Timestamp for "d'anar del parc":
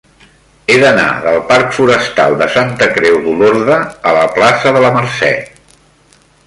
0.83-1.75